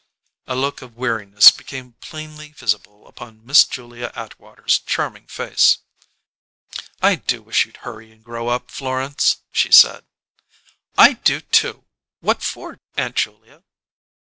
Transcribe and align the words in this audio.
A 0.47 0.55
look 0.55 0.81
of 0.81 0.95
weariness 0.95 1.51
became 1.51 1.93
plainly 2.01 2.53
visible 2.53 3.05
upon 3.07 3.45
Miss 3.45 3.65
Julia 3.65 4.11
Atwater's 4.15 4.79
charming 4.79 5.27
face. 5.27 5.77
"I 7.03 7.13
do 7.17 7.43
wish 7.43 7.67
you'd 7.67 7.77
hurry 7.85 8.11
and 8.11 8.23
grow 8.23 8.47
up, 8.47 8.71
Florence," 8.71 9.43
she 9.51 9.71
said. 9.71 10.07
"I 10.97 11.13
do, 11.13 11.39
too! 11.41 11.85
What 12.19 12.41
for, 12.41 12.79
Aunt 12.97 13.15
Julia?" 13.15 13.61